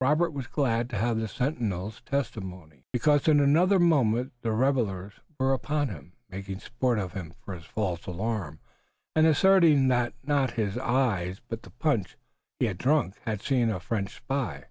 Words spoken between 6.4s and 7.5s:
sport of him